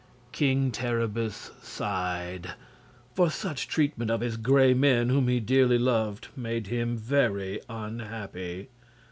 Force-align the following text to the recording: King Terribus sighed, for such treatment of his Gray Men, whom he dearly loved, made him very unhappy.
King 0.31 0.71
Terribus 0.71 1.51
sighed, 1.61 2.55
for 3.13 3.29
such 3.29 3.67
treatment 3.67 4.09
of 4.09 4.21
his 4.21 4.35
Gray 4.35 4.73
Men, 4.73 5.09
whom 5.09 5.27
he 5.27 5.39
dearly 5.39 5.77
loved, 5.77 6.29
made 6.35 6.65
him 6.65 6.97
very 6.97 7.61
unhappy. 7.69 8.69